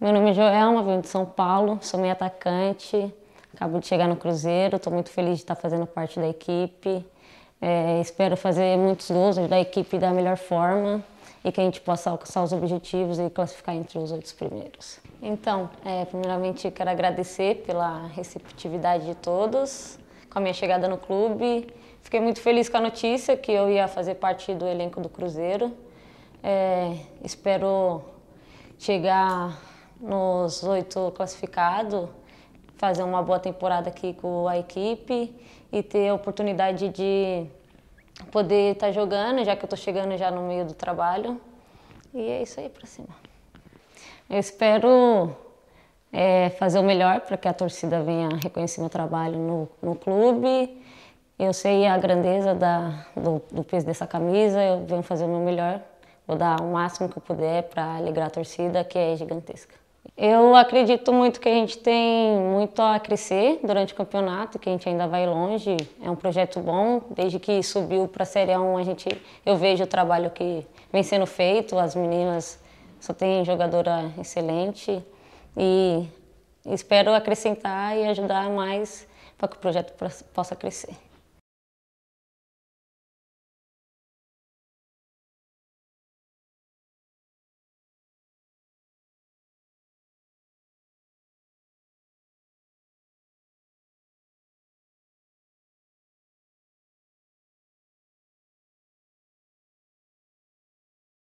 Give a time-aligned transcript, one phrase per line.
[0.00, 3.12] Meu nome é Joelma, venho de São Paulo, sou meio atacante,
[3.54, 7.06] acabo de chegar no Cruzeiro, estou muito feliz de estar fazendo parte da equipe.
[7.60, 11.04] É, espero fazer muitos gols, ajudar a equipe da melhor forma
[11.44, 14.98] e que a gente possa alcançar os objetivos e classificar entre os oito primeiros.
[15.22, 19.98] Então, é, primeiramente quero agradecer pela receptividade de todos
[20.28, 21.68] com a minha chegada no clube.
[22.00, 25.72] Fiquei muito feliz com a notícia que eu ia fazer parte do elenco do Cruzeiro.
[26.42, 28.02] É, espero
[28.78, 29.56] chegar
[30.02, 32.08] nos oito classificados,
[32.76, 35.32] fazer uma boa temporada aqui com a equipe
[35.70, 37.46] e ter a oportunidade de
[38.32, 41.40] poder estar tá jogando, já que eu estou chegando já no meio do trabalho.
[42.12, 43.08] E é isso aí para cima.
[44.28, 45.34] Eu espero
[46.12, 50.82] é, fazer o melhor para que a torcida venha reconhecer meu trabalho no, no clube.
[51.38, 55.40] Eu sei a grandeza da, do, do peso dessa camisa, eu venho fazer o meu
[55.40, 55.80] melhor.
[56.26, 59.82] Vou dar o máximo que eu puder para alegrar a torcida, que é gigantesca.
[60.16, 64.72] Eu acredito muito que a gente tem muito a crescer durante o campeonato, que a
[64.72, 65.76] gente ainda vai longe.
[66.02, 67.02] É um projeto bom.
[67.10, 69.08] Desde que subiu para a Série 1, a gente,
[69.44, 71.78] eu vejo o trabalho que vem sendo feito.
[71.78, 72.60] As meninas
[73.00, 75.02] só têm jogadora excelente
[75.56, 76.06] e
[76.66, 79.92] espero acrescentar e ajudar mais para que o projeto
[80.32, 80.94] possa crescer.